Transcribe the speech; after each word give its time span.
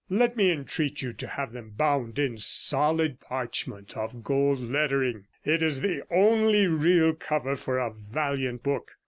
Let 0.09 0.35
me 0.35 0.49
entreat 0.51 1.03
you 1.03 1.13
to 1.13 1.27
have 1.27 1.53
them 1.53 1.73
bound 1.77 2.17
in 2.17 2.39
solid 2.39 3.19
parchment 3.19 3.95
with 3.95 4.23
gold 4.23 4.57
lettering. 4.59 5.27
It 5.43 5.61
is 5.61 5.81
the 5.81 6.03
only 6.09 6.65
real 6.65 7.13
cover 7.13 7.55
for 7.55 7.77
a 7.77 7.91
valiant 7.93 8.63
book. 8.63 8.93